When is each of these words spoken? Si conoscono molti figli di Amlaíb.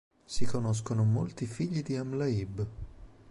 Si 0.25 0.45
conoscono 0.47 1.03
molti 1.03 1.45
figli 1.45 1.83
di 1.83 1.95
Amlaíb. 1.95 2.65